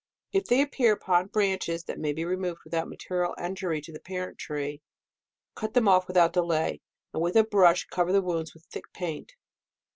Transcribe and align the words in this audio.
If 0.33 0.45
they 0.45 0.63
appear 0.63 0.93
upon 0.93 1.27
branches 1.27 1.83
that 1.83 1.99
may 1.99 2.11
be 2.11 2.25
removed 2.25 2.63
without 2.63 2.87
material 2.87 3.35
injury 3.39 3.81
to 3.81 3.91
the 3.93 3.99
parent 3.99 4.39
tree, 4.39 4.81
cut 5.53 5.75
them 5.75 5.87
off 5.87 6.07
without 6.07 6.33
delay, 6.33 6.81
and 7.13 7.21
with 7.21 7.35
a 7.37 7.43
brush 7.43 7.85
cover 7.85 8.11
the 8.11 8.23
wounds 8.23 8.55
with 8.55 8.63
thick 8.65 8.91
paint. 8.93 9.33